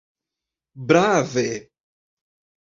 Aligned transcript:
Brave! 0.89 1.45